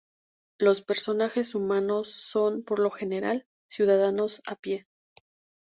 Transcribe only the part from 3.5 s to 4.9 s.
ciudadanos de a pie.